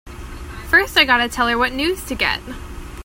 First 0.67 0.97
I 0.97 1.03
gotta 1.05 1.29
tell 1.29 1.47
her 1.47 1.59
what 1.59 1.73
news 1.73 2.03
to 2.05 2.15
get! 2.15 2.41